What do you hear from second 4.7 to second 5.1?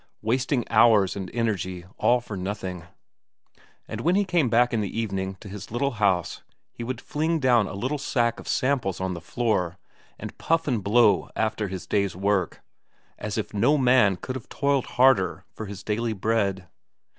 in the